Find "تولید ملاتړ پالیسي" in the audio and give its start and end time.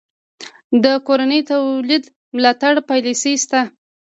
1.49-3.33